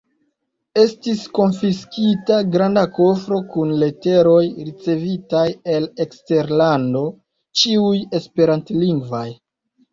[0.83, 5.45] Estis konfiskita granda kofro kun leteroj ricevitaj
[5.77, 7.07] el eksterlando,
[7.63, 9.27] ĉiuj esperantlingvaj.